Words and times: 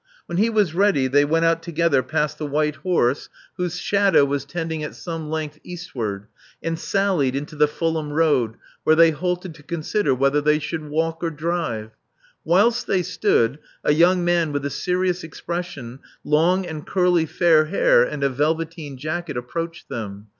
When 0.25 0.39
he 0.39 0.49
was 0.49 0.73
ready, 0.73 1.05
they 1.05 1.23
went 1.25 1.45
out 1.45 1.61
together 1.61 2.01
past 2.01 2.39
the 2.39 2.47
white 2.47 2.77
horse, 2.77 3.29
Love 3.55 3.59
Among 3.59 3.59
the 3.59 3.63
Artists 3.63 3.89
395 3.91 4.07
whose 4.07 4.13
shadow 4.15 4.25
was 4.25 4.45
tending 4.45 4.83
at 4.83 4.95
some 4.95 5.29
length 5.29 5.59
eastward, 5.63 6.27
and 6.63 6.79
sallied 6.79 7.35
into 7.35 7.55
the 7.55 7.67
Fulham 7.67 8.11
Road, 8.11 8.55
where 8.83 8.95
they 8.95 9.11
halted 9.11 9.53
to 9.53 9.61
consider 9.61 10.15
whether 10.15 10.41
they 10.41 10.57
should 10.57 10.89
walk 10.89 11.19
or 11.23 11.29
drive. 11.29 11.91
Whilst 12.43 12.87
they 12.87 13.03
stood, 13.03 13.59
a 13.83 13.93
young 13.93 14.25
man 14.25 14.51
with 14.51 14.65
a 14.65 14.71
serious 14.71 15.23
expression, 15.23 15.99
long 16.23 16.65
and 16.65 16.87
curly 16.87 17.27
fair 17.27 17.65
hair, 17.65 18.01
and 18.01 18.23
a 18.23 18.29
velveteen 18.29 18.97
jacket, 18.97 19.37
approached 19.37 19.87
them. 19.87 20.29